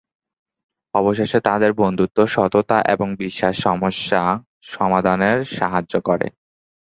অবশেষে 0.93 1.39
তাদের 1.39 1.71
বন্ধুত্ব, 1.73 2.17
সততা 2.25 2.77
এবং 2.87 3.07
বিশ্বাস 3.15 3.55
সমস্যা 3.61 4.21
সমাধানে 4.67 5.29
সাহায্য 5.51 5.93
করে। 6.01 6.27